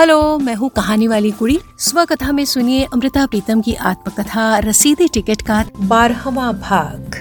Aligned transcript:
Hello, 0.00 0.38
मैं 0.38 0.54
हूँ 0.54 0.68
कहानी 0.68 1.06
वाली 1.08 1.30
कुड़ी। 1.30 1.58
स्व 1.78 2.04
कथा 2.04 2.32
में 2.32 2.44
सुनिए 2.44 2.84
अमृता 2.84 3.26
प्रीतम 3.26 3.60
की 3.60 3.74
आत्मकथा, 3.74 4.58
रसीदी 4.58 5.08
टिकट 5.08 5.42
का 5.42 5.64
बारहवा 5.80 6.52
भाग। 6.52 7.16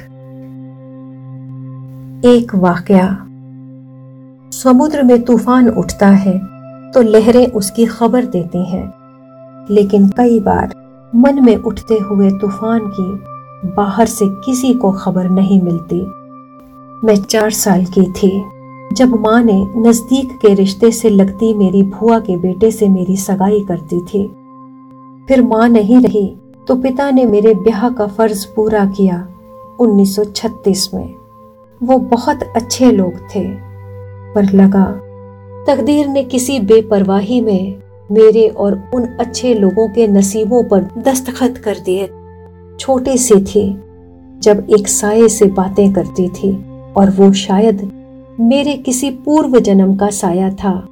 एक 2.26 2.55
वाकया। 2.55 3.07
समुद्र 4.52 5.04
में 5.04 5.21
तूफ़ान 5.21 5.70
उठता 5.70 6.07
है 6.07 6.38
तो 6.92 7.02
लहरें 7.02 7.47
उसकी 7.47 7.86
खबर 7.86 8.26
देती 8.26 8.65
हैं। 8.65 9.67
लेकिन 9.71 10.07
कई 10.09 10.39
बार, 10.39 10.73
मन 11.15 11.43
में 11.46 11.55
उठते 11.55 11.97
हुए 11.97 12.29
तूफ़ान 12.31 12.79
की 12.99 13.71
बाहर 13.71 14.05
से 14.05 14.25
किसी 14.46 14.73
को 14.73 14.91
खबर 14.91 15.29
नहीं 15.29 15.61
मिलती। 15.61 16.02
मैं 17.07 17.16
चार 17.16 17.49
साल 17.49 17.85
की 17.85 18.11
थी। 18.11 18.59
जब 18.94 19.13
माँ 19.21 19.41
ने 19.44 19.53
नज़दीक 19.77 20.31
के 20.41 20.53
रिश्ते 20.53 20.91
से 20.91 21.09
लगती 21.09 21.53
मेरी 21.53 21.81
भुआ 21.84 22.20
के 22.20 22.38
बेटे 22.38 22.71
से 22.71 22.88
मेरी 22.89 23.17
सगाई 23.17 23.59
करती 23.59 23.99
थी। 24.02 24.26
फिर 25.27 25.41
माँ 25.41 25.67
नहीं 25.70 25.99
रही 26.02 26.27
तो 26.67 26.75
पिता 26.75 27.09
ने 27.12 27.25
मेरे 27.25 27.53
ब्याह 27.53 27.89
का 27.89 28.07
फ़र्ज़ 28.07 28.45
पूरा 28.48 28.85
किया 28.85 29.27
1936 29.79 30.93
में। 30.93 31.13
वो 31.81 31.98
बहुत 31.98 32.43
अच्छे 32.55 32.91
लोग 32.91 33.13
थे, 33.35 33.43
पर 34.34 34.52
लगा, 34.53 34.85
तकदीर 35.67 36.07
ने 36.07 36.23
किसी 36.23 36.59
बेपरवाही 36.59 37.41
में 37.41 37.76
मेरे 38.12 38.48
और 38.48 38.81
उन 38.93 39.05
अच्छे 39.20 39.53
लोगों 39.53 39.87
के 39.90 40.07
नसीबों 40.07 40.63
पर 40.63 40.90
दस्तखत 40.98 41.57
कर 41.57 41.79
दिए। 41.79 42.09
छोटी 42.79 43.17
सी 43.17 43.40
थी, 43.43 43.70
जब 44.40 44.65
एक 44.70 44.87
साये 44.87 45.29
से 45.29 45.45
बातें 45.45 45.91
करती 45.93 46.27
थी, 46.29 46.51
और 46.98 47.09
वो 47.09 47.31
शायद 47.34 47.91
मेरे 48.41 48.73
किसी 48.73 49.11
पूर्व 49.11 49.59
जन्म 49.59 49.95
का 49.95 50.09
साया 50.09 50.49
था 50.49 50.88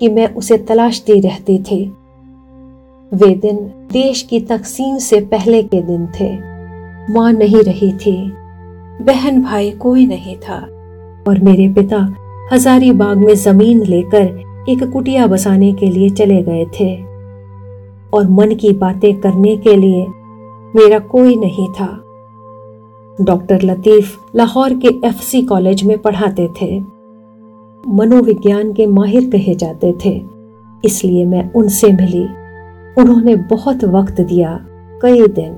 कि 0.00 0.08
मैं 0.08 0.34
उसे 0.34 0.58
तलाशती 0.58 1.20
रहती 1.20 1.58
थी। 1.58 1.92
वे 3.14 3.34
दिन 3.34 3.56
देश 3.92 4.22
की 4.22 4.40
तकसीम 4.40 4.98
से 4.98 5.20
पहले 5.20 5.62
के 5.62 5.82
दिन 5.82 6.06
थे। 6.06 6.38
माँ 7.12 7.32
नहीं 7.32 7.62
रही 7.62 7.92
थी। 7.92 8.32
बहन 9.04 9.42
भाई 9.42 9.70
कोई 9.70 10.06
नहीं 10.06 10.36
था। 10.36 10.58
और 11.28 11.38
मेरे 11.38 11.68
पिता 11.68 12.14
हजारी 12.52 12.92
बाग 12.92 13.16
में 13.16 13.34
ज़मीन 13.34 13.82
लेकर 13.82 14.42
एक 14.68 14.90
कुटिया 14.92 15.26
बसाने 15.26 15.72
के 15.72 15.86
लिए 15.86 16.10
चले 16.10 16.42
गए 16.42 16.64
थे। 16.64 17.02
और 18.12 18.28
मन 18.30 18.54
की 18.54 18.72
बातें 18.72 19.20
करने 19.20 19.56
के 19.56 19.76
लिए 19.76 20.06
मेरा 20.76 20.98
कोई 20.98 21.36
नहीं 21.36 21.68
था। 21.68 22.04
डॉक्टर 23.20 23.62
लतीफ 23.62 24.18
लाहौर 24.36 24.74
के 24.74 24.88
एफसी 25.06 25.42
कॉलेज 25.42 25.82
में 25.82 25.98
पढ़ाते 25.98 26.48
थे। 26.60 26.78
मनोविज्ञान 27.88 28.72
के 28.72 28.86
माहिर 28.86 29.30
कहे 29.30 29.54
जाते 29.54 29.92
थे। 30.04 30.22
इसलिए 30.84 31.24
मैं 31.24 31.52
उनसे 31.52 31.92
मिली। 31.92 32.24
उन्होंने 33.00 33.36
बहुत 33.36 33.84
वक्त 33.84 34.20
दिया, 34.20 34.58
कई 35.02 35.26
दिन। 35.26 35.56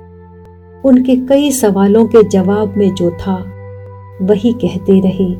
उनके 0.84 1.16
कई 1.16 1.50
सवालों 1.50 2.06
के 2.06 2.22
जवाब 2.28 2.74
में 2.76 2.94
जो 2.94 3.10
था, 3.10 3.36
वही 4.22 4.52
कहती 4.52 5.00
रही 5.00 5.34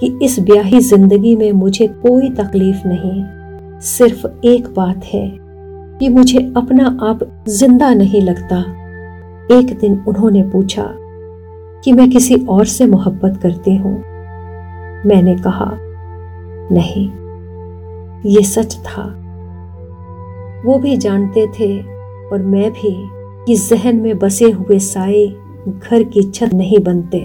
कि 0.00 0.18
इस 0.22 0.40
ब्याही 0.40 0.80
ज़िंदगी 0.80 1.36
में 1.36 1.52
मुझे 1.52 1.86
कोई 1.86 2.30
तकलीफ़ 2.30 2.80
नहीं, 2.86 3.24
सिर्फ़ 3.80 4.26
एक 4.44 4.68
बात 4.76 5.04
है 5.04 5.38
कि 5.98 6.08
मुझे 6.08 6.38
अपना 6.56 6.98
आप 7.02 7.44
ज़िंदा 7.48 7.94
नहीं 7.94 8.22
लगता। 8.22 8.64
एक 9.52 9.78
दिन 9.80 10.04
उन्होंने 10.08 10.42
पूछा 10.42 10.94
कि 11.84 11.92
मैं 11.92 12.10
किसी 12.10 12.34
और 12.46 12.64
से 12.64 12.86
मोहब्बत 12.86 13.38
करती 13.42 13.76
हूँ। 13.76 13.94
मैंने 15.06 15.36
कहा, 15.36 15.70
नहीं, 16.72 17.08
ये 18.26 18.42
सच 18.42 18.76
था। 18.76 19.04
वो 20.66 20.78
भी 20.78 20.96
जानते 20.96 21.46
थे 21.46 21.78
और 22.32 22.42
मैं 22.42 22.70
भी 22.70 22.94
कि 23.46 23.56
जहन 23.56 23.96
में 23.96 24.18
बसे 24.18 24.50
हुए 24.50 24.78
साए 24.78 25.26
घर 25.68 26.02
की 26.02 26.22
छत 26.22 26.54
नहीं 26.54 26.78
बनते। 26.78 27.18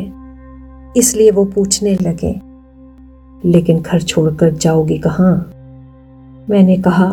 इसलिए 1.00 1.32
वो 1.32 1.46
पूछने 1.46 1.96
लगे, 1.96 2.34
लेकिन 3.46 3.82
घर 3.82 4.02
छोड़कर 4.02 4.52
जाओगी 4.52 4.98
कहाँ? 4.98 5.36
मैंने 6.50 6.78
कहा, 6.78 7.10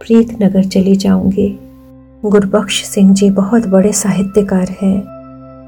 प्रीत 0.00 0.36
नगर 0.42 0.64
चली 0.64 0.96
जाऊँगी। 0.96 1.48
गुरबख्श 2.24 2.84
सिंह 2.84 3.12
जी 3.14 3.30
बहुत 3.30 3.66
बड़े 3.66 3.92
साहित्यकार 3.92 4.76
हैं। 4.82 5.15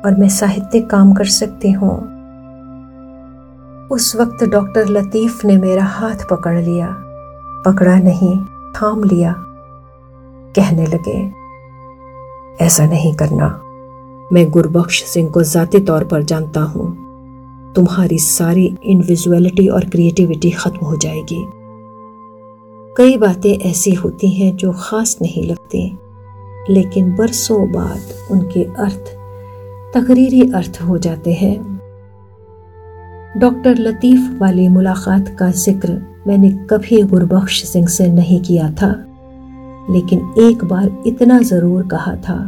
और 0.07 0.15
मैं 0.15 0.29
साहित्यिक 0.29 0.89
काम 0.91 1.13
कर 1.13 1.25
सकती 1.25 1.73
हूँ। 1.73 1.97
उस 3.91 4.17
वक्त 4.17 4.45
डॉक्टर 4.45 4.89
लतीफ 4.89 5.45
ने 5.45 5.57
मेरा 5.57 5.85
हाथ 5.85 6.29
पकड़ 6.31 6.59
लिया, 6.59 6.89
पकड़ा 7.67 7.97
नहीं, 7.99 8.37
थाम 8.73 9.05
लिया। 9.05 9.35
कहने 10.57 10.87
लगे, 10.87 11.19
ऐसा 12.65 12.87
नहीं 12.87 13.15
करना। 13.15 13.49
मैं 14.33 14.51
गुरबख्श 14.51 15.03
सिंह 15.05 15.31
को 15.31 15.43
जाती 15.43 15.81
तौर 15.81 16.05
पर 16.05 16.23
जानता 16.23 16.61
हूँ। 16.61 16.87
तुम्हारी 17.75 18.19
सारी 18.19 18.67
इंडिविजुअलिटी 18.83 19.69
और 19.69 19.85
क्रिएटिविटी 19.85 20.51
खत्म 20.51 20.87
हो 20.87 20.97
जाएगी। 20.97 21.45
कई 22.97 23.17
बातें 23.17 23.53
ऐसी 23.61 23.93
होती 23.95 24.31
हैं 24.31 24.57
जो 24.57 24.73
खास 24.73 25.17
नहीं 25.23 25.45
लगती, 25.45 25.99
लेकिन 26.71 27.15
बरसों 27.17 27.61
बाद 27.73 28.31
उनके 28.31 28.65
अर्थ 28.65 29.18
तकरीरी 29.95 30.41
अर्थ 30.53 30.79
हो 30.83 30.99
जाते 30.99 31.33
हैं। 31.35 31.57
डॉक्टर 33.39 33.79
लतीफ 33.79 34.39
वाली 34.41 34.69
मुलाकात 34.69 35.29
का 35.39 35.51
ज़िक्र 35.53 35.93
मैंने 36.27 36.51
कभी 36.71 37.03
गुरबख्श 37.05 37.63
सिंह 37.65 37.87
से 37.89 38.07
नहीं 38.09 38.41
किया 38.43 38.71
था, 38.73 38.89
लेकिन 39.91 40.35
एक 40.41 40.65
बार 40.65 40.91
इतना 41.07 41.39
ज़रूर 41.41 41.87
कहा 41.89 42.15
था 42.19 42.39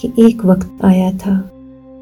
कि 0.00 0.12
एक 0.20 0.44
वक्त 0.44 0.84
आया 0.84 1.10
था, 1.16 1.32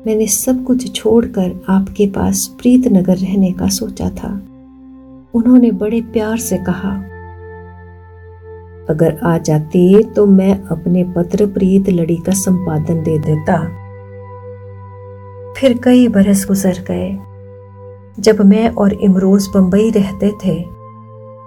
मैंने 0.06 0.26
सब 0.28 0.62
कुछ 0.64 0.92
छोड़कर 0.94 1.60
आपके 1.70 2.06
पास 2.10 2.46
प्रीत 2.60 2.86
नगर 2.88 3.16
रहने 3.16 3.52
का 3.52 3.68
सोचा 3.70 4.10
था। 4.12 4.30
उन्होंने 5.34 5.70
बड़े 5.72 6.00
प्यार 6.12 6.36
से 6.40 6.58
कहा, 6.60 6.92
अगर 8.88 9.18
आ 9.24 9.36
जाती 9.40 10.02
तो 10.04 10.26
मैं 10.28 10.52
अपने 10.66 11.04
पत्र 11.16 11.46
प्रीत 11.48 11.88
लड़ी 11.90 12.16
का 12.18 12.32
संपादन 12.34 13.02
दे 13.02 13.18
देता। 13.18 13.58
फिर 15.58 15.76
कई 15.84 16.06
बरस 16.08 16.44
गुजर 16.48 16.78
गए। 16.88 17.08
जब 18.22 18.40
मैं 18.40 18.68
और 18.70 18.92
इमरोज 18.94 19.46
बंबई 19.54 19.90
रहते 19.90 20.30
थे, 20.44 20.54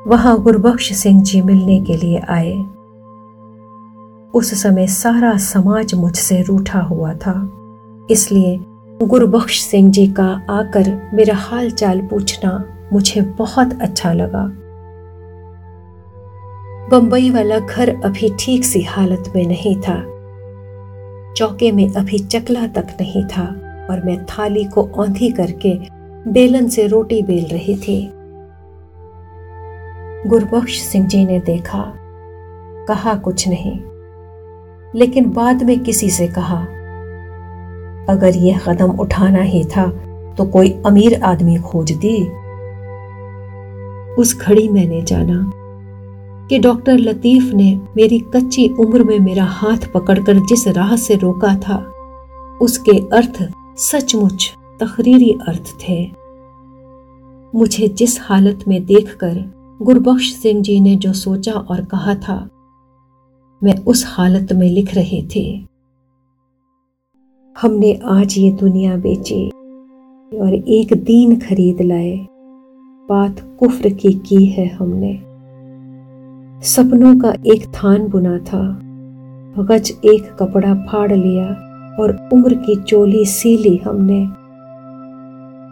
वहाँ 0.08 0.38
गुरबख्श 0.44 0.92
सिंह 0.94 1.22
जी 1.24 1.42
मिलने 1.42 1.80
के 1.82 1.96
लिए 1.98 2.20
आए। 2.30 2.54
उस 4.34 4.54
समय 4.64 4.88
सारा 4.88 5.36
समाज 5.38 5.94
मुझसे 5.94 6.42
रूठा 6.42 6.80
हुआ 6.82 7.14
था, 7.16 7.34
इसलिए 8.12 8.58
गुरबख्श 9.06 9.62
सिंह 9.62 9.90
जी 9.92 10.06
का 10.10 10.28
आकर 10.50 10.92
मेरा 11.14 11.36
हाल 11.38 11.72
चाल 11.72 12.02
पूछना 12.02 12.54
मुझे 12.94 13.22
बहुत 13.40 13.82
अच्छा 13.82 14.14
लगा। 14.14 14.46
बंबई 16.90 17.30
वाला 17.30 17.60
घर 17.60 17.96
अभी 18.06 18.36
ठीक 18.40 18.66
सी 18.66 18.82
हालत 18.84 19.34
में 19.36 19.46
नहीं 19.48 19.76
था, 19.82 20.00
चौके 21.34 21.72
में 21.72 21.88
अभी 21.90 22.20
चकला 22.20 22.68
तक 22.68 22.98
नहीं 23.02 23.26
था। 23.28 23.50
और 23.92 24.04
मैं 24.06 24.26
थाली 24.26 24.64
को 24.64 24.84
औंधी 24.96 25.30
करके 25.30 25.74
बेलन 26.32 26.68
से 26.68 26.88
रोटी 26.88 27.22
बेल 27.22 27.46
रही 27.46 27.76
थी। 27.78 28.12
गुरबख्श 30.28 30.80
सिंह 30.82 31.08
जी 31.08 31.26
ने 31.26 31.40
देखा, 31.40 31.84
कहा, 32.88 33.14
कुछ 33.16 33.48
नहीं। 33.48 33.80
लेकिन 34.96 35.30
बाद 35.30 35.64
में 35.64 35.80
किसी 35.80 36.10
से 36.10 36.28
कहा, 36.28 36.62
अगर 38.10 38.36
यह 38.36 38.60
कदम 38.60 38.92
उठाना 38.92 39.42
ही 39.42 39.64
था 39.66 39.86
तो 40.38 40.46
कोई 40.46 40.72
अमीर 40.86 41.22
आदमी 41.24 41.56
खोज 41.58 41.92
दी? 41.92 42.18
उस 44.16 44.38
घड़ी 44.42 44.68
मैंने 44.70 45.02
जाना 45.02 45.52
कि 46.48 46.60
डॉक्टर 46.60 46.98
लतीफ 46.98 47.54
ने 47.54 47.80
मेरी 47.96 48.20
कच्ची 48.34 48.68
उम्र 48.80 49.04
में 49.04 49.20
मेरा 49.20 49.44
हाथ 49.44 49.92
पकड़कर 49.94 50.40
जिस 50.40 50.68
राह 50.68 50.96
से 50.96 51.16
रोका 51.16 51.56
था, 51.56 51.78
उसके 52.62 52.98
अर्थ 53.16 53.42
सचमुच 53.78 54.52
तकरीरी 54.80 55.32
अर्थ 55.48 55.64
थे। 55.64 56.12
मुझे 57.56 57.88
जिस 57.88 58.18
हालत 58.22 58.60
में 58.68 58.86
देखकर 58.86 59.54
गुरबख्श 59.82 60.34
सिंह 60.34 60.62
जी 60.62 60.80
ने 60.80 60.96
जो 60.96 61.14
सोचा 61.14 61.52
और 61.52 61.86
कहा 61.86 62.16
था, 62.16 62.50
मैं 63.64 63.86
उस 63.86 64.06
हालत 64.08 64.54
में 64.54 64.70
लिख 64.70 64.96
रहे 64.96 65.24
थे। 65.36 65.66
हमने 67.62 68.00
आज 68.06 68.38
ये 68.38 68.52
दुनिया 68.52 68.96
बेची 68.96 69.50
और 70.38 70.54
एक 70.54 70.94
दीन 70.94 71.40
खरीद 71.40 71.82
लाए। 71.82 72.28
बात 73.10 73.58
कुफ्र 73.60 73.90
की 73.90 74.14
की 74.14 74.46
है 74.46 74.68
हमने। 74.68 75.14
सपनों 76.62 77.20
का 77.20 77.32
एक 77.32 77.68
थान 77.68 78.08
बुना 78.08 78.38
था। 78.38 78.80
गज 79.64 79.92
एक 80.06 80.38
कपड़ा 80.40 80.76
फाड़ 80.76 81.14
लिया। 81.14 81.71
और 82.00 82.30
उम्र 82.34 82.54
की 82.54 82.76
चोली 82.76 83.26
सी 83.26 83.58
ली 83.58 83.78
हमने। 83.78 84.26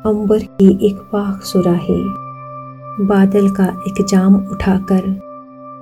अंबर 0.09 0.39
की 0.39 0.87
एक 0.87 0.95
पाख 0.95 1.41
सुराही। 1.41 2.29
बादल 3.05 3.49
का 3.49 3.65
एक 3.65 4.05
जाम 4.09 4.35
उठाकर 4.35 5.29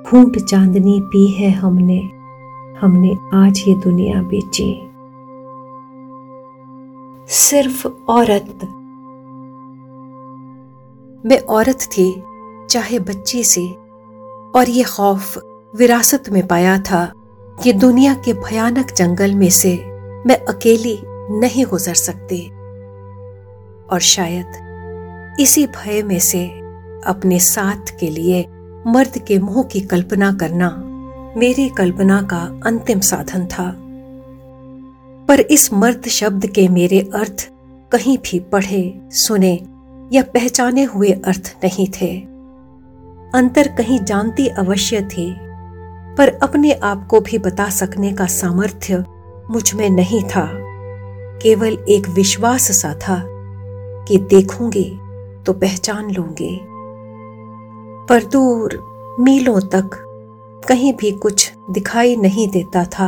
फूट 0.07 0.37
चांदनी 0.37 1.01
पी 1.01 1.27
है 1.27 1.51
हमने। 1.51 2.09
हमने 2.81 3.17
आज 3.33 3.63
ये 3.67 3.75
दुनिया 3.75 4.21
बेची। 4.21 4.83
सिर्फ़ 7.27 7.87
औरत। 7.87 8.59
मैं 11.25 11.39
औरत 11.39 11.79
थी, 11.81 12.23
चाहे 12.69 12.99
बच्ची 12.99 13.43
से, 13.43 13.69
और 14.55 14.65
ये 14.69 14.83
खौफ 14.83 15.37
विरासत 15.75 16.23
में 16.31 16.47
पाया 16.47 16.77
था 16.79 17.11
कि 17.63 17.73
दुनिया 17.73 18.13
के 18.13 18.33
भयानक 18.33 18.87
जंगल 18.97 19.35
में 19.35 19.49
से 19.49 19.96
मैं 20.27 20.45
अकेली 20.45 20.99
नहीं 21.39 21.65
गुजर 21.65 21.93
सकती। 21.93 22.49
और 23.87 23.99
शायद 23.99 24.47
इसी 25.39 25.67
भय 25.67 26.03
में 26.03 26.19
से 26.19 26.47
अपने 27.05 27.39
साथ 27.39 27.99
के 27.99 28.09
लिए 28.09 28.47
मर्द 28.87 29.17
के 29.17 29.39
मुँह 29.39 29.63
की 29.63 29.81
कल्पना 29.81 30.33
करना 30.33 30.83
मेरी 31.37 31.69
कल्पना 31.69 32.21
का 32.21 32.61
अंतिम 32.65 32.99
साधन 32.99 33.45
था। 33.45 33.75
पर 35.25 35.39
इस 35.39 35.73
मर्द 35.73 36.07
शब्द 36.07 36.47
के 36.47 36.67
मेरे 36.67 37.09
अर्थ 37.15 37.49
कहीं 37.91 38.17
भी 38.17 38.39
पढ़े, 38.39 39.01
सुने 39.11 39.65
या 40.13 40.23
पहचाने 40.23 40.83
हुए 40.83 41.11
अर्थ 41.11 41.57
नहीं 41.63 41.87
थे। 42.01 42.19
अंतर 43.35 43.67
कहीं 43.67 43.99
जानती 43.99 44.47
अवश्य 44.47 45.01
थी, 45.01 45.37
पर 46.15 46.39
अपने 46.43 46.71
आप 46.71 47.07
को 47.07 47.19
भी 47.19 47.37
बता 47.37 47.69
सकने 47.69 48.13
का 48.13 48.25
सामर्थ्य 48.25 49.05
मुझमें 49.51 49.89
नहीं 49.89 50.21
था। 50.23 50.49
केवल 51.41 51.77
एक 51.89 52.07
विश्वास 52.09 52.71
सा 52.71 52.93
था 52.93 53.23
कि 54.07 54.17
देखूँगी 54.17 54.99
तो 55.45 55.53
पहचान 55.53 56.11
लूँगी। 56.11 56.59
पर 58.09 58.23
दूर 58.23 58.79
मीलों 59.19 59.59
तक 59.59 59.89
कहीं 60.67 60.93
भी 60.93 61.11
कुछ 61.11 61.51
दिखाई 61.71 62.15
नहीं 62.15 62.47
देता 62.47 62.83
था। 62.85 63.07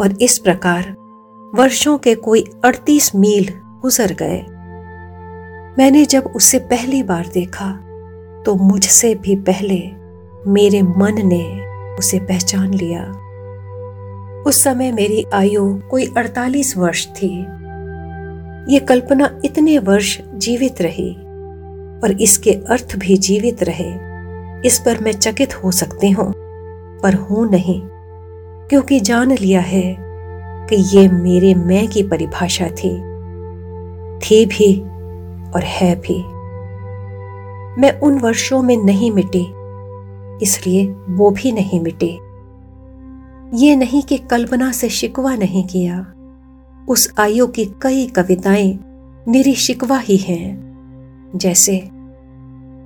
और 0.00 0.16
इस 0.22 0.38
प्रकार 0.38 0.94
वर्षों 1.54 1.98
के 1.98 2.14
कोई 2.14 2.44
अड़तीस 2.64 3.14
मील 3.14 3.48
गुजर 3.82 4.12
गए। 4.12 4.40
मैंने 5.78 6.04
जब 6.04 6.32
उसे 6.36 6.58
पहली 6.58 7.02
बार 7.02 7.26
देखा 7.26 7.70
तो 8.46 8.54
मुझसे 8.54 9.14
भी 9.14 9.36
पहले 9.36 9.78
मेरे 10.50 10.82
मन 10.82 11.22
ने 11.26 11.44
उसे 11.96 12.18
पहचान 12.20 12.74
लिया। 12.74 13.04
उस 14.46 14.62
समय 14.64 14.92
मेरी 14.92 15.24
आयु 15.34 15.64
कोई 15.90 16.06
48 16.06 16.76
वर्ष 16.76 17.06
थी। 17.06 17.28
ये 18.72 18.78
कल्पना 18.78 19.30
इतने 19.44 19.78
वर्ष 19.78 20.18
जीवित 20.34 20.82
रही 20.82 21.10
और 22.02 22.16
इसके 22.20 22.52
अर्थ 22.70 22.96
भी 22.96 23.16
जीवित 23.16 23.62
रहे। 23.62 23.90
इस 24.66 24.78
पर 24.78 24.98
मैं 24.98 25.12
चकित 25.12 25.54
हो 25.54 25.70
सकती 25.70 26.10
हूँ, 26.10 26.32
पर 27.02 27.14
हूँ 27.14 27.50
नहीं, 27.50 27.80
क्योंकि 28.68 29.00
जान 29.00 29.32
लिया 29.32 29.60
है 29.60 29.96
कि 30.70 30.76
ये 30.96 31.08
मेरे 31.08 31.54
मैं 31.54 31.86
की 31.88 32.02
परिभाषा 32.02 32.68
थी। 32.68 32.96
थी 34.18 34.44
भी 34.46 34.80
और 35.52 35.62
है 35.64 35.94
भी। 36.00 36.18
मैं 37.80 37.98
उन 38.00 38.18
वर्षों 38.18 38.62
में 38.62 38.76
नहीं 38.76 39.10
मिटी, 39.10 39.46
इसलिए 40.42 40.86
वो 41.08 41.30
भी 41.30 41.52
नहीं 41.52 41.80
मिटे। 41.80 42.27
ये 43.54 43.76
नहीं 43.76 44.02
कि 44.02 44.18
कल्पना 44.18 44.72
से 44.72 44.88
शिकवा 44.88 45.36
नहीं 45.36 45.64
किया। 45.64 46.12
उस 46.88 47.14
आयु 47.18 47.46
की 47.46 47.64
कई 47.64 48.06
कविताएँ 48.06 48.78
निरी 49.28 49.54
शिकवा 49.54 49.98
ही 49.98 50.16
हैं। 50.16 50.68
जैसे, 51.36 51.90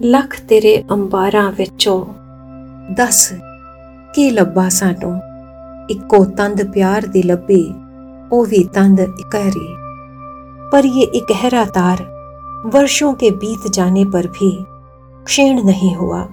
लख 0.03 0.41
तेरे 0.41 0.85
अंबारा 0.91 1.49
विचो, 1.49 2.14
दस 2.94 3.31
के 4.14 4.31
लब्बा 4.31 4.69
सानू 4.69 5.32
इको 5.94 6.25
तंद 6.25 6.73
प्यार 6.73 7.06
दी 7.06 7.23
लब्बी, 7.23 7.70
ओ 8.37 8.44
भी 8.44 8.65
तंद 8.65 9.00
इकहरी। 9.00 9.76
पर 10.73 10.87
ये 10.87 11.05
इकहरा 11.15 11.65
तार 11.65 12.03
वर्षों 12.67 13.15
के 13.15 13.31
बीत 13.31 13.73
जाने 13.73 14.05
पर 14.05 14.26
भी 14.26 14.65
क्षीण 15.25 15.62
नहीं 15.62 15.97
हुआ। 15.97 16.29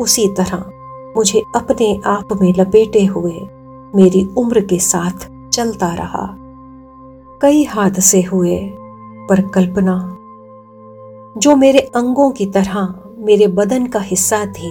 उसी 0.00 0.28
तरह 0.28 0.70
मुझे 1.16 1.42
अपने 1.56 2.00
आप 2.06 2.28
में 2.40 2.54
लपेटे 2.58 3.04
हुए 3.04 3.48
मेरी 3.96 4.28
उम्र 4.38 4.60
के 4.60 4.78
साथ 4.78 5.48
चलता 5.50 5.94
रहा। 5.94 6.36
कई 7.42 7.64
हादसे 7.64 8.22
हुए, 8.22 8.58
पर 9.28 9.48
कल्पना, 9.48 10.16
जो 11.38 11.56
मेरे 11.56 11.78
अंगों 11.78 12.30
की 12.30 12.46
तरह 12.46 12.94
मेरे 13.18 13.46
बदन 13.46 13.86
का 13.86 14.00
हिस्सा 14.00 14.46
थी, 14.46 14.70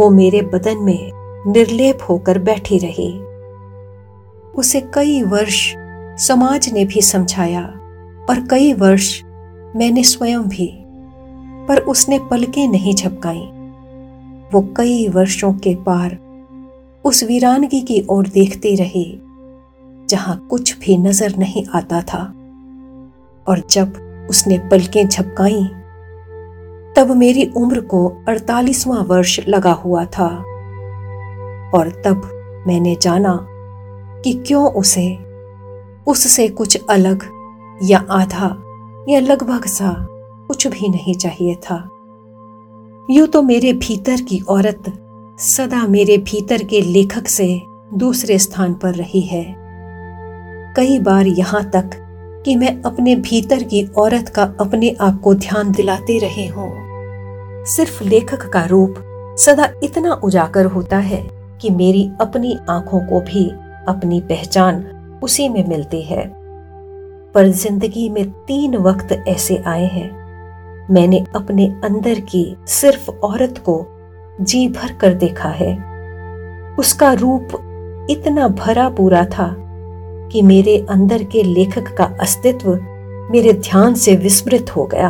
वो 0.00 0.10
मेरे 0.10 0.42
बदन 0.42 0.78
में 0.78 1.10
निर्लेप 1.46 1.98
होकर 2.08 2.38
बैठी 2.38 2.78
रही। 2.78 3.20
उसे 4.52 4.80
कई 4.94 5.22
वर्ष 5.22 5.74
समाज 6.26 6.72
ने 6.72 6.84
भी 6.84 7.02
समझाया, 7.02 7.62
और 8.30 8.48
कई 8.50 8.72
वर्ष 8.72 9.22
मैंने 9.76 10.02
स्वयं 10.02 10.42
भी, 10.42 10.84
पर 11.66 11.78
उसने 11.78 12.18
पलकें 12.18 12.68
नहीं 12.68 12.94
झपकाई। 12.94 13.50
वो 14.52 14.74
कई 14.76 15.08
वर्षों 15.08 15.52
के 15.52 15.74
पार 15.74 16.18
उस 17.08 17.24
वीरानगी 17.24 17.80
की 17.80 18.06
ओर 18.10 18.26
देखते 18.26 18.74
रहे, 18.74 19.18
जहाँ 20.06 20.46
कुछ 20.50 20.78
भी 20.78 20.96
नज़र 20.96 21.36
नहीं 21.36 21.66
आता 21.74 22.02
था। 22.02 22.18
और 23.48 23.62
जब 23.70 23.92
उसने 24.30 24.58
पलकें 24.58 25.08
झपकाई, 25.08 25.64
तब 26.96 27.10
मेरी 27.16 27.52
उम्र 27.56 27.80
को 27.80 28.24
अड़तालीसवां 28.28 29.04
वर्ष 29.04 29.40
लगा 29.48 29.72
हुआ 29.72 30.04
था। 30.04 30.26
और 31.74 32.02
तब 32.06 32.30
मैंने 32.66 32.96
जाना 33.02 33.46
कि 34.22 34.32
क्यों 34.32 34.72
उसे, 34.72 35.18
उससे 36.06 36.48
कुछ 36.48 36.78
अलग 36.90 37.22
या 37.82 38.04
आधा 38.10 38.62
या 39.08 39.20
लगभग 39.20 39.64
सा 39.64 40.06
कुछ 40.48 40.66
भी 40.66 40.88
नहीं 40.88 41.14
चाहिए 41.14 41.54
था। 41.54 41.88
यूँ 43.10 43.26
तो 43.26 43.42
मेरे 43.42 43.72
भीतर 43.72 44.20
की 44.20 44.40
औरत 44.40 45.04
सदा 45.40 45.86
मेरे 45.86 46.18
भीतर 46.18 46.62
के 46.62 46.80
लेखक 46.80 47.28
से 47.28 47.62
दूसरे 47.94 48.38
स्थान 48.38 48.74
पर 48.74 48.94
रही 48.94 49.20
है। 49.20 49.44
कई 50.76 50.98
बार 50.98 51.26
यहाँ 51.26 51.70
तक 51.70 51.90
कि 52.44 52.56
मैं 52.56 52.82
अपने 52.82 53.16
भीतर 53.16 53.62
की 53.62 53.86
औरत 53.86 54.28
का 54.28 54.42
अपने 54.60 54.96
आप 55.00 55.20
को 55.20 55.34
ध्यान 55.34 55.72
दिलाते 55.72 56.18
रहे 56.18 56.46
हूँ। 56.46 56.70
सिर्फ़ 57.66 58.04
लेखक 58.04 58.48
का 58.52 58.64
रूप 58.64 58.94
सदा 59.38 59.68
इतना 59.84 60.12
उजागर 60.12 60.64
होता 60.64 60.98
है 60.98 61.30
कि 61.60 61.70
मेरी 61.70 62.10
अपनी 62.20 62.58
आँखों 62.70 63.00
को 63.00 63.20
भी 63.20 63.48
अपनी 63.88 64.20
पहचान 64.20 64.84
उसी 65.22 65.48
में 65.48 65.68
मिलती 65.68 66.02
है। 66.02 66.32
पर 67.32 67.48
ज़िंदगी 67.48 68.08
में 68.08 68.30
तीन 68.30 68.76
वक्त 68.76 69.24
ऐसे 69.28 69.62
आए 69.66 69.86
हैं। 69.86 70.10
मैंने 70.90 71.24
अपने 71.36 71.66
अंदर 71.84 72.20
की 72.20 72.56
सिर्फ़ 72.66 73.10
औरत 73.10 73.58
को 73.58 73.97
जी 74.40 74.66
भर 74.68 74.92
कर 74.92 75.14
देखा 75.14 75.48
है। 75.50 75.72
उसका 76.78 77.12
रूप 77.12 77.48
इतना 78.10 78.48
भरा 78.48 78.88
पूरा 78.88 79.24
था 79.24 79.54
कि 80.32 80.42
मेरे 80.42 80.76
अंदर 80.90 81.22
के 81.24 81.42
लेखक 81.42 81.94
का 81.96 82.04
अस्तित्व 82.20 82.74
मेरे 83.32 83.52
ध्यान 83.52 83.94
से 83.94 84.14
विस्मृत 84.16 84.70
हो 84.76 84.84
गया। 84.86 85.08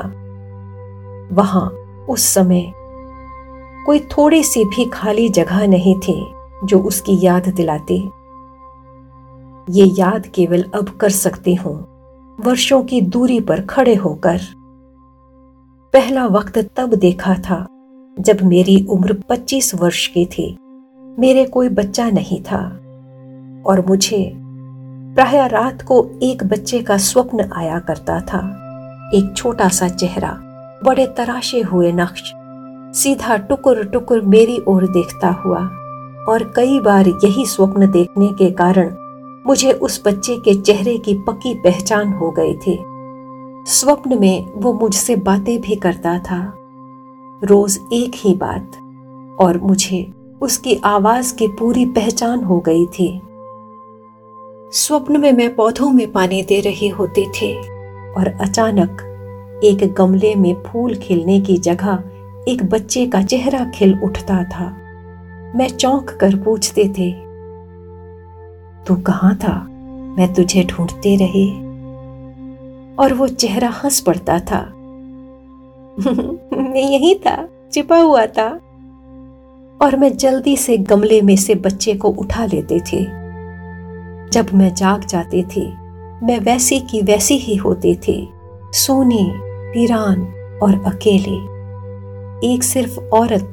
वहाँ 1.33 1.69
उस 2.11 2.25
समय 2.25 2.73
कोई 3.87 3.99
थोड़ी 4.11 4.43
सी 4.43 4.65
भी 4.65 4.85
खाली 4.85 5.29
जगह 5.29 5.67
नहीं 5.67 5.99
थी 5.99 6.21
जो 6.65 6.79
उसकी 6.79 7.19
याद 7.23 7.49
दिलाती। 7.49 7.99
ये 9.71 9.85
याद 9.99 10.27
केवल 10.27 10.63
अब 10.75 10.89
कर 10.91 11.11
सकती 11.11 11.55
हूँ, 11.55 11.77
वर्षों 12.39 12.83
की 12.83 13.01
दूरी 13.01 13.41
पर 13.41 13.61
खड़े 13.61 13.95
होकर। 13.95 14.41
पहला 15.95 16.27
वक्त 16.27 16.59
तब 16.77 16.95
देखा 16.95 17.35
था 17.41 17.67
जब 18.21 18.39
मेरी 18.43 18.87
उम्र 18.91 19.13
25 19.13 19.75
वर्ष 19.75 20.07
की 20.07 20.27
थी, 20.27 20.57
मेरे 21.19 21.45
कोई 21.45 21.69
बच्चा 21.69 22.11
नहीं 22.11 22.43
था। 22.43 22.81
और 23.67 23.85
मुझे 23.89 24.33
प्राय 25.15 25.49
रात 25.49 25.83
को 25.83 26.11
एक 26.23 26.45
बच्चे 26.45 26.81
का 26.81 26.97
स्वप्न 26.97 27.51
आया 27.57 27.79
करता 27.79 28.21
था। 28.21 28.65
एक 29.15 29.35
छोटा 29.37 29.69
सा 29.69 29.89
चेहरा, 29.89 30.39
बड़े 30.85 31.07
तराशे 31.07 31.61
हुए 31.61 31.93
नक्श, 31.93 32.33
सीधा 33.03 33.37
टुकुर 33.37 33.85
टुकुर 33.85 34.21
मेरी 34.21 34.63
ओर 34.69 34.87
देखता 34.87 35.29
हुआ। 35.29 35.59
और 36.29 36.53
कई 36.57 36.81
बार 36.81 37.09
यही 37.09 37.47
स्वप्न 37.47 37.91
देखने 37.91 38.29
के 38.29 38.51
कारण 38.51 38.95
मुझे 39.47 39.73
उस 39.73 40.03
बच्चे 40.07 40.37
के 40.37 40.61
चेहरे 40.61 40.99
की 40.99 41.15
पक्की 41.15 41.55
पहचान 41.55 42.13
हो 42.13 42.31
गई 42.31 42.55
थी। 42.55 42.85
स्वप्न 43.67 44.21
में 44.21 44.47
वो 44.57 44.73
मुझसे 44.73 45.17
बातें 45.17 45.61
भी 45.61 45.77
करता 45.77 46.19
था। 46.19 46.58
रोज 47.45 47.79
एक 47.93 48.13
ही 48.15 48.35
बात, 48.35 48.73
और 49.41 49.61
मुझे 49.63 50.13
उसकी 50.43 50.81
आवाज़ 50.85 51.37
की 51.37 51.47
पूरी 51.49 51.85
पहचान 51.87 52.45
हो 52.45 52.61
गई 52.61 52.87
थी। 52.87 53.21
स्वप्न 54.73 55.21
में 55.21 55.33
मैं 55.33 55.55
पौधों 55.55 55.91
में 55.91 56.13
पानी 56.13 56.43
दे 56.43 56.61
रहे 56.61 56.89
होते 56.89 57.27
थे, 57.29 57.55
और 58.13 58.39
अचानक 58.41 59.05
एक 59.65 59.95
गमले 59.95 60.35
में 60.35 60.63
फूल 60.63 60.95
खिलने 60.95 61.41
की 61.41 61.59
जगह 61.59 62.05
एक 62.49 62.65
बच्चे 62.65 63.07
का 63.07 63.23
चेहरा 63.23 63.65
खिल 63.65 63.99
उठता 64.05 64.45
था। 64.45 64.77
मैं 65.57 65.69
चौंक 65.69 66.11
कर 66.11 66.37
पूछते 66.37 66.85
थे, 66.85 67.13
तू 68.85 68.97
कहाँ 68.97 69.37
था? 69.37 69.69
मैं 70.19 70.35
तुझे 70.35 70.65
ढूंढते 70.65 71.17
रहे। 71.17 71.69
और 72.97 73.15
वो 73.15 73.29
चेहरा 73.29 73.69
हंस 73.69 74.01
पड़ता 74.01 74.39
था। 74.39 74.73
मैं 76.59 76.91
यही 76.91 77.15
था, 77.15 77.49
छिपा 77.73 77.99
हुआ 77.99 78.27
था। 78.27 78.49
और 79.83 79.97
मैं 79.97 80.17
जल्दी 80.17 80.57
से 80.57 80.77
गमले 80.77 81.23
में 81.23 81.37
से 81.37 81.55
बच्चे 81.55 81.95
को 81.95 82.09
उठा 82.09 82.47
लेते 82.47 82.81
थे। 82.81 83.05
जब 84.33 84.47
मैं 84.55 84.75
जाग 84.75 85.05
जाती 85.05 85.43
थी, 85.43 85.67
मैं 86.23 86.41
वैसी 86.41 86.81
की 86.81 87.03
वैसी 87.03 87.35
ही 87.35 87.57
होती 87.57 87.95
थी, 87.95 88.29
सोने, 88.73 89.23
वीरान 89.71 90.23
और 90.63 90.83
अकेले। 90.87 91.37
एक 92.55 92.63
सिर्फ़ 92.63 93.01
औरत, 93.01 93.53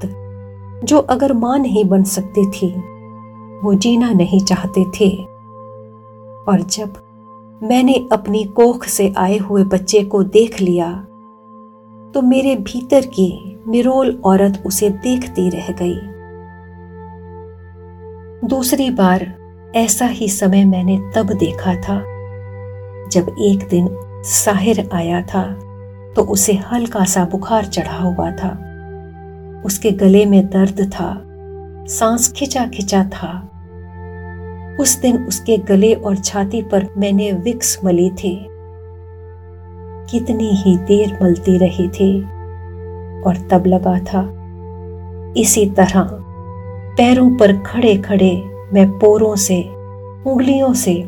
जो 0.83 0.97
अगर 0.97 1.33
माँ 1.33 1.59
नहीं 1.59 1.85
बन 1.85 2.03
सकती 2.03 2.51
थी, 2.51 2.67
वो 3.63 3.73
जीना 3.73 4.11
नहीं 4.11 4.39
चाहते 4.39 4.83
थे। 4.83 5.09
और 6.47 6.61
जब 6.61 6.93
मैंने 7.63 8.07
अपनी 8.11 8.43
कोख 8.43 8.85
से 8.85 9.13
आए 9.17 9.37
हुए 9.37 9.63
बच्चे 9.63 10.03
को 10.03 10.23
देख 10.23 10.61
लिया 10.61 11.07
तो 12.15 12.21
मेरे 12.21 12.55
भीतर 12.55 13.05
की 13.05 13.29
निरोल 13.67 14.09
औरत 14.25 14.61
उसे 14.65 14.89
देखती 14.89 15.49
रह 15.49 15.67
गई। 15.71 15.95
दूसरी 18.47 18.89
बार 18.89 19.25
ऐसा 19.75 20.05
ही 20.05 20.27
समय 20.29 20.63
मैंने 20.65 20.97
तब 21.15 21.33
देखा 21.33 21.73
था, 21.81 21.97
जब 23.09 23.35
एक 23.41 23.67
दिन 23.69 23.89
साहिर 24.25 24.89
आया 24.93 25.21
था 25.23 25.43
तो 26.15 26.23
उसे 26.23 26.53
हल्का 26.71 27.03
सा 27.05 27.25
बुखार 27.25 27.65
चढ़ा 27.65 27.97
हुआ 27.97 28.31
था। 28.31 28.51
उसके 29.65 29.91
गले 29.93 30.25
में 30.25 30.45
दर्द 30.47 30.81
था, 30.91 31.11
सांस 31.89 32.31
खिंचा 32.33 32.65
खिंचा 32.67 33.03
था। 33.05 33.31
उस 34.79 34.97
दिन 35.01 35.25
उसके 35.25 35.57
गले 35.57 35.93
और 35.93 36.15
छाती 36.17 36.61
पर 36.61 36.87
मैंने 36.97 37.31
विक्स 37.33 37.79
मली 37.85 38.09
थी। 38.13 38.35
कितनी 40.11 40.49
ही 40.55 40.75
देर 40.77 41.17
मलती 41.21 41.57
रही 41.57 41.87
थी 41.87 42.11
और 43.21 43.37
तब 43.51 43.65
लगा 43.67 43.97
था, 43.99 44.21
इसी 45.37 45.65
तरह 45.69 46.09
पैरों 46.97 47.29
पर 47.37 47.57
खड़े 47.57 47.95
खड़े 47.97 48.31
मैं 48.73 48.87
पोरों 48.99 49.35
से, 49.35 49.61
उंगलियों 50.27 50.73
से 50.73 51.01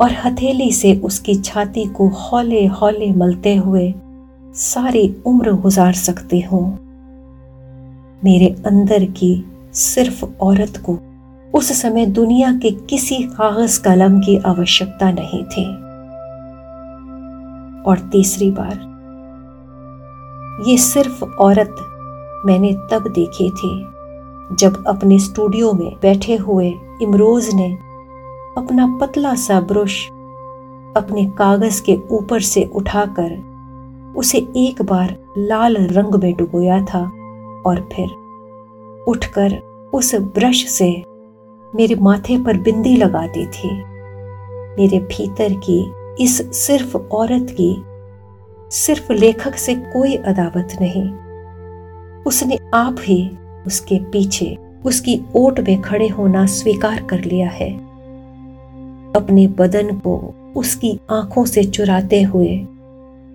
और 0.00 0.12
हथेली 0.24 0.70
से 0.72 0.94
उसकी 1.04 1.34
छाती 1.34 1.84
को 1.86 2.08
हौले 2.08 2.64
हौले 2.66 3.10
मलते 3.12 3.54
हुए 3.56 3.92
सारी 4.54 5.16
उम्र 5.26 5.52
गुजार 5.52 5.92
सकती 5.92 6.40
हूँ। 6.40 6.66
मेरे 8.24 8.54
अंदर 8.66 9.04
की 9.04 9.44
सिर्फ़ 9.74 10.24
औरत 10.40 10.82
को 10.86 10.98
उस 11.54 11.72
समय 11.82 12.06
दुनिया 12.06 12.52
के 12.52 12.70
किसी 12.70 13.22
कागज़ 13.32 13.80
कलम 13.82 14.18
की 14.20 14.36
आवश्यकता 14.36 15.10
नहीं 15.10 15.44
थी। 15.44 15.64
और 17.86 17.98
तीसरी 18.12 18.50
बार। 18.50 18.94
ये 20.68 20.76
सिर्फ़ 20.78 21.24
औरत 21.24 21.76
मैंने 22.46 22.72
तब 22.90 23.08
देखी 23.08 23.50
थी, 23.50 23.86
जब 24.52 24.84
अपने 24.86 25.18
स्टूडियो 25.18 25.72
में 25.72 25.96
बैठे 26.02 26.36
हुए 26.36 26.68
इमरोज 27.02 27.54
ने 27.54 27.72
अपना 28.58 28.86
पतला 29.00 29.34
सा 29.34 29.60
ब्रश 29.60 30.06
अपने 30.96 31.24
कागज़ 31.38 31.82
के 31.82 31.98
ऊपर 32.10 32.40
से 32.40 32.70
उठाकर 32.74 33.32
उसे 34.16 34.38
एक 34.56 34.82
बार 34.82 35.16
लाल 35.38 35.76
रंग 35.76 36.14
में 36.14 36.34
डुबोया 36.36 36.80
था 36.84 37.00
और 37.66 37.88
फिर 37.92 39.04
उठकर 39.08 39.58
उस 39.94 40.14
ब्रश 40.14 40.66
से 40.68 40.90
मेरे 41.74 41.94
माथे 41.94 42.38
पर 42.44 42.56
बिंदी 42.56 42.96
लगाती 42.96 43.46
थी। 43.46 43.70
मेरे 44.78 44.98
भीतर 44.98 45.52
की 45.64 45.80
इस 46.20 46.56
सिर्फ़ 46.56 46.96
औरत 46.96 47.56
की, 47.60 47.82
सिर्फ़ 48.76 49.12
लेखक 49.12 49.54
से 49.54 49.74
कोई 49.74 50.16
अदावत 50.16 50.68
नहीं। 50.80 51.10
उसने 52.22 52.58
आप 52.74 52.96
ही 53.00 53.30
उसके 53.66 53.98
पीछे, 53.98 54.58
उसकी 54.84 55.22
ओट 55.36 55.60
में 55.60 55.82
खड़े 55.82 56.08
होना 56.08 56.46
स्वीकार 56.46 57.02
कर 57.02 57.24
लिया 57.24 57.50
है। 57.50 57.74
अपने 59.16 59.46
बदन 59.46 59.96
को 59.96 60.34
उसकी 60.56 61.00
आँखों 61.10 61.44
से 61.44 61.64
चुराते 61.64 62.22
हुए 62.22 62.66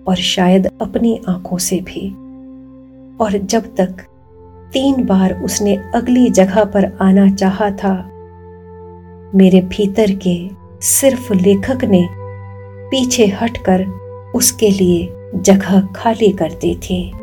और 0.06 0.16
शायद 0.16 0.66
अपनी 0.82 1.20
आँखों 1.28 1.58
से 1.58 1.80
भी। 1.80 2.10
और 3.24 3.38
जब 3.38 3.74
तक 3.76 3.96
तीन 4.72 5.04
बार 5.06 5.42
उसने 5.42 5.76
अगली 5.94 6.30
जगह 6.30 6.64
पर 6.64 6.98
आना 7.00 7.30
चाहा 7.30 7.70
था, 7.70 8.08
मेरे 9.34 9.60
भीतर 9.60 10.12
के 10.12 10.50
सिर्फ़ 10.80 11.32
लेखक 11.32 11.84
ने 11.84 12.08
पीछे 12.92 13.26
हटकर 13.26 13.84
उसके 14.34 14.70
लिए 14.70 15.30
जगह 15.34 15.80
खाली 15.96 16.32
करते 16.32 16.74
थे। 16.74 17.22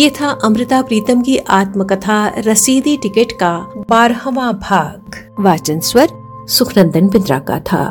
ये 0.00 0.10
था 0.10 0.28
अमृता 0.44 0.82
प्रीतम 0.82 1.22
की 1.22 1.36
आत्मकथा 1.36 2.34
रसीदी 2.38 2.96
टिकट 2.96 3.32
का 3.32 3.58
बारहवा 3.90 4.52
भाग। 4.52 5.14
वाचन 5.40 5.80
स्वर 5.80 6.08
सुखनंदन 6.48 7.08
बिंद्रा 7.08 7.38
का 7.38 7.58
था। 7.60 7.84